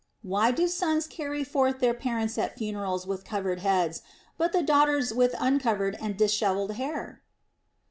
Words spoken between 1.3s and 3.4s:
forth their parents at funerals with